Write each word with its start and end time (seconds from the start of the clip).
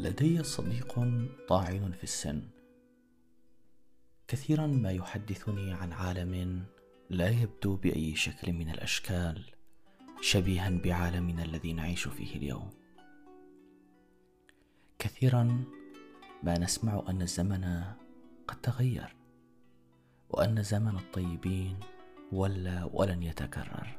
لدي 0.00 0.42
صديق 0.42 1.00
طاعن 1.48 1.92
في 1.92 2.04
السن. 2.04 2.42
كثيرا 4.28 4.66
ما 4.66 4.90
يحدثني 4.90 5.72
عن 5.72 5.92
عالم 5.92 6.64
لا 7.10 7.28
يبدو 7.28 7.76
بأي 7.76 8.16
شكل 8.16 8.52
من 8.52 8.70
الأشكال 8.70 9.44
شبيها 10.20 10.70
بعالمنا 10.70 11.44
الذي 11.44 11.72
نعيش 11.72 12.08
فيه 12.08 12.36
اليوم. 12.36 12.70
كثيرا 14.98 15.64
ما 16.42 16.58
نسمع 16.58 17.04
أن 17.08 17.22
الزمن 17.22 17.82
قد 18.48 18.60
تغير 18.60 19.16
وأن 20.30 20.62
زمن 20.62 20.96
الطيبين 20.96 21.80
ولا 22.32 22.84
ولن 22.92 23.22
يتكرر. 23.22 23.98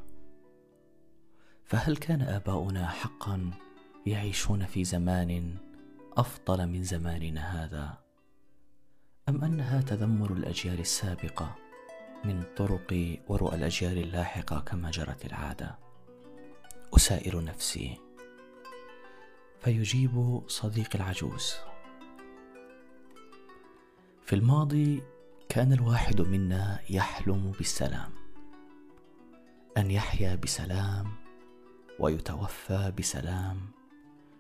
فهل 1.66 1.98
كان 1.98 2.22
آباؤنا 2.22 2.88
حقا 2.88 3.52
يعيشون 4.06 4.66
في 4.66 4.84
زمان 4.84 5.69
أفضل 6.20 6.68
من 6.68 6.84
زماننا 6.84 7.42
هذا؟ 7.42 7.98
أم 9.30 9.44
أنها 9.44 9.82
تذمر 9.82 10.34
الأجيال 10.34 10.80
السابقة 10.80 11.56
من 12.26 12.44
طرق 12.58 13.20
ورؤى 13.28 13.56
الأجيال 13.56 13.98
اللاحقة 13.98 14.60
كما 14.60 14.92
جرت 14.92 15.26
العادة؟ 15.26 15.80
أسائل 16.96 17.46
نفسي. 17.46 17.98
فيجيب 19.60 20.44
صديقي 20.48 21.00
العجوز. 21.00 21.54
في 24.26 24.36
الماضي 24.36 25.04
كان 25.50 25.74
الواحد 25.74 26.22
منا 26.22 26.80
يحلم 26.90 27.52
بالسلام. 27.52 28.12
أن 29.78 29.92
يحيا 29.92 30.36
بسلام 30.36 31.12
ويتوفى 32.00 32.94
بسلام. 32.98 33.79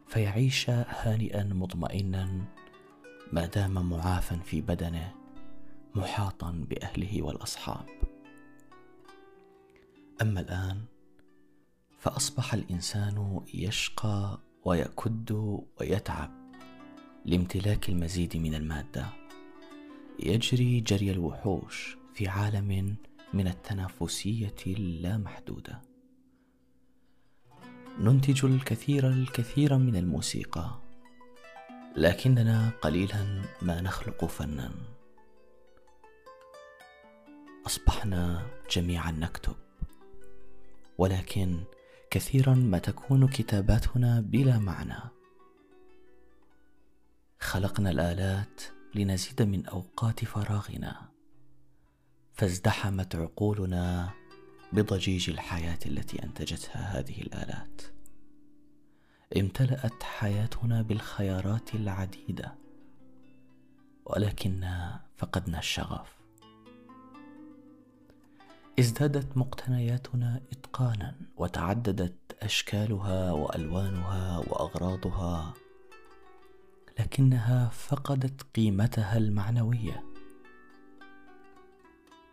فيعيش 0.09 0.69
هانئا 0.69 1.43
مطمئنا 1.43 2.45
ما 3.33 3.45
دام 3.45 3.89
معافى 3.89 4.37
في 4.45 4.61
بدنه 4.61 5.13
محاطا 5.95 6.51
بأهله 6.51 7.21
والأصحاب. 7.21 7.85
أما 10.21 10.41
الآن 10.41 10.81
فأصبح 11.99 12.53
الإنسان 12.53 13.41
يشقى 13.53 14.39
ويكد 14.65 15.31
ويتعب 15.79 16.31
لامتلاك 17.25 17.89
المزيد 17.89 18.37
من 18.37 18.55
المادة. 18.55 19.05
يجري 20.19 20.79
جري 20.79 21.11
الوحوش 21.11 21.97
في 22.13 22.27
عالم 22.27 22.95
من 23.33 23.47
التنافسية 23.47 24.55
اللامحدودة. 24.67 25.88
ننتج 27.99 28.45
الكثير 28.45 29.07
الكثير 29.07 29.77
من 29.77 29.95
الموسيقى. 29.95 30.79
لكننا 31.95 32.71
قليلا 32.81 33.41
ما 33.61 33.81
نخلق 33.81 34.25
فنا. 34.25 34.71
أصبحنا 37.65 38.47
جميعا 38.71 39.11
نكتب. 39.11 39.55
ولكن 40.97 41.63
كثيرا 42.11 42.53
ما 42.53 42.77
تكون 42.77 43.27
كتاباتنا 43.27 44.21
بلا 44.21 44.59
معنى. 44.59 44.99
خلقنا 47.39 47.89
الآلات 47.89 48.61
لنزيد 48.95 49.41
من 49.41 49.65
أوقات 49.65 50.25
فراغنا. 50.25 51.09
فازدحمت 52.33 53.15
عقولنا 53.15 54.09
بضجيج 54.73 55.29
الحياة 55.29 55.79
التي 55.85 56.23
أنتجتها 56.23 56.99
هذه 56.99 57.21
الآلات. 57.21 57.81
امتلأت 59.37 60.03
حياتنا 60.03 60.81
بالخيارات 60.81 61.75
العديدة 61.75 62.55
ولكننا 64.05 65.01
فقدنا 65.17 65.59
الشغف. 65.59 66.19
ازدادت 68.79 69.37
مقتنياتنا 69.37 70.41
إتقانا 70.51 71.15
وتعددت 71.37 72.15
أشكالها 72.41 73.31
وألوانها 73.31 74.37
وأغراضها 74.37 75.53
لكنها 76.99 77.69
فقدت 77.69 78.41
قيمتها 78.55 79.17
المعنوية. 79.17 80.03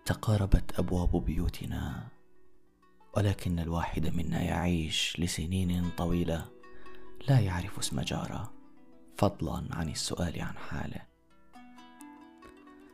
تقاربت 0.04 0.78
أبواب 0.78 1.24
بيوتنا 1.24 2.08
ولكن 3.16 3.58
الواحد 3.58 4.16
منا 4.16 4.42
يعيش 4.42 5.16
لسنين 5.18 5.90
طويلة 5.96 6.44
لا 7.28 7.40
يعرف 7.40 7.78
اسم 7.78 8.00
جارة. 8.00 8.52
فضلا 9.16 9.66
عن 9.70 9.88
السؤال 9.88 10.40
عن 10.40 10.56
حاله. 10.56 11.00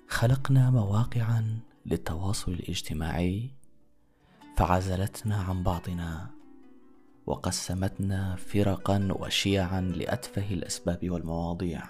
خلقنا 0.09 0.71
مواقعا 0.71 1.61
للتواصل 1.87 2.53
الاجتماعي 2.53 3.51
فعزلتنا 4.57 5.37
عن 5.37 5.63
بعضنا 5.63 6.31
وقسمتنا 7.27 8.37
فرقا 8.37 9.09
وشيعا 9.11 9.81
لأتفه 9.81 10.55
الأسباب 10.55 11.11
والمواضيع. 11.11 11.83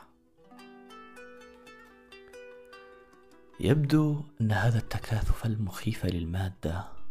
يبدو 3.61 4.25
أن 4.41 4.53
هذا 4.53 4.79
التكاثف 4.79 5.47
المخيف 5.47 6.07
للمادة 6.07 7.02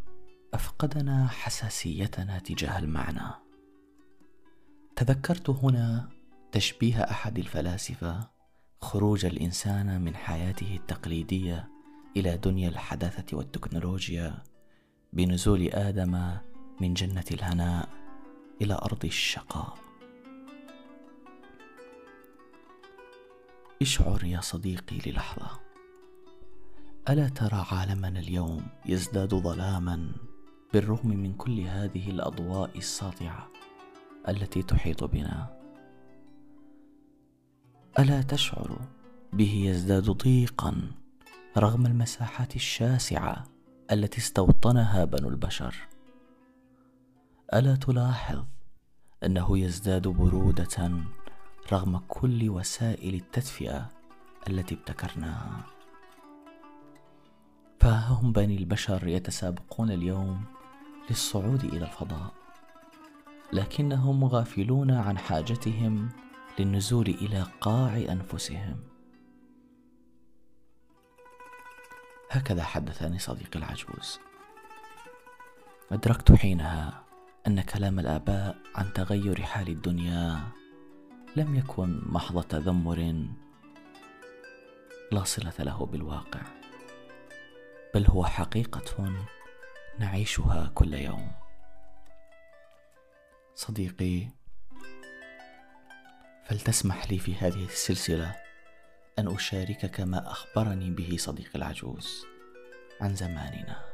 أفقدنا 0.82 1.28
حساسيتنا 1.28 2.38
تجاه 2.38 2.78
المعنى. 2.78 3.30
تذكرت 4.96 5.50
هنا 5.50 6.08
تشبيه 6.52 7.02
أحد 7.02 7.38
الفلاسفة 7.38 8.30
خروج 8.80 9.24
الإنسان 9.24 10.00
من 10.00 10.16
حياته 10.16 10.76
التقليدية 10.76 11.68
إلى 12.16 12.36
دنيا 12.36 12.68
الحداثة 12.68 13.36
والتكنولوجيا 13.36 14.42
بنزول 15.12 15.68
آدم 15.68 16.36
من 16.80 16.94
جنة 16.94 17.24
الهناء 17.30 17.88
إلى 18.62 18.74
أرض 18.74 19.04
الشقاء. 19.04 19.78
اشعر 23.82 24.24
يا 24.24 24.40
صديقي 24.40 24.98
للحظة. 25.06 25.60
ألا 27.08 27.28
ترى 27.28 27.66
عالمنا 27.70 28.20
اليوم 28.20 28.66
يزداد 28.86 29.34
ظلاما 29.34 30.12
بالرغم 30.72 31.08
من 31.08 31.32
كل 31.32 31.60
هذه 31.60 32.10
الأضواء 32.10 32.78
الساطعة 32.78 33.48
التي 34.28 34.62
تحيط 34.62 35.04
بنا. 35.04 35.58
ألا 37.98 38.22
تشعر 38.22 38.78
به 39.32 39.64
يزداد 39.66 40.10
ضيقا 40.10 40.90
رغم 41.58 41.86
المساحات 41.86 42.56
الشاسعة 42.56 43.44
التي 43.92 44.18
استوطنها 44.18 45.04
بنو 45.04 45.28
البشر. 45.28 45.74
ألا 47.54 47.76
تلاحظ 47.76 48.44
أنه 49.24 49.58
يزداد 49.58 50.08
برودة 50.08 50.90
رغم 51.72 51.98
كل 52.08 52.48
وسائل 52.48 53.14
التدفئة 53.14 53.88
التي 54.48 54.74
ابتكرناها. 54.74 55.66
فهم 57.80 58.32
بني 58.32 58.56
البشر 58.56 59.08
يتسابقون 59.08 59.90
اليوم 59.90 60.44
للصعود 61.10 61.64
إلى 61.64 61.84
الفضاء 61.84 62.32
لكنهم 63.52 64.24
غافلون 64.24 64.90
عن 64.90 65.18
حاجتهم 65.18 66.08
للنزول 66.58 67.08
إلى 67.08 67.46
قاع 67.60 67.96
أنفسهم. 67.96 68.76
هكذا 72.30 72.62
حدثني 72.62 73.18
صديقي 73.18 73.58
العجوز. 73.58 74.18
أدركت 75.92 76.32
حينها 76.32 77.04
أن 77.46 77.60
كلام 77.60 77.98
الآباء 77.98 78.56
عن 78.74 78.92
تغير 78.92 79.42
حال 79.42 79.68
الدنيا 79.68 80.40
لم 81.36 81.54
يكن 81.54 82.02
محض 82.06 82.42
تذمر 82.42 83.26
لا 85.12 85.24
صلة 85.24 85.52
له 85.58 85.86
بالواقع 85.86 86.40
بل 87.94 88.06
هو 88.06 88.24
حقيقة 88.24 89.12
نعيشها 89.98 90.70
كل 90.74 90.94
يوم. 90.94 91.32
صديقي 93.54 94.28
فلتسمح 96.44 97.10
لي 97.10 97.18
في 97.18 97.34
هذه 97.34 97.64
السلسلة 97.64 98.36
أن 99.18 99.34
أشاركك 99.34 100.00
ما 100.00 100.30
أخبرني 100.30 100.90
به 100.90 101.16
صديقي 101.18 101.54
العجوز 101.54 102.26
عن 103.00 103.14
زماننا. 103.14 103.91